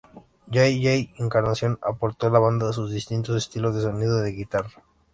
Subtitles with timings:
[0.51, 4.83] Jay Jay Encarnación, aportó a la banda sus distintos estilos de sonidos de guitarra.